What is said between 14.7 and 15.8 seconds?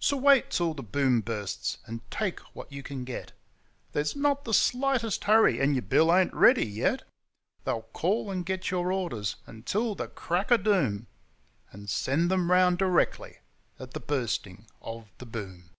of the Boom.